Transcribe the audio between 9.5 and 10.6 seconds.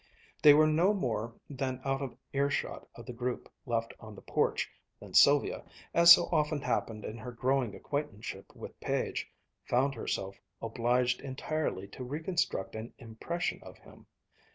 found herself